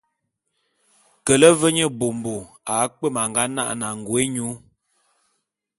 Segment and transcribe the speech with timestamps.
[1.25, 2.35] Kele ve nye mbômbo
[2.77, 4.49] akpwem a nga nane angô’é nyô.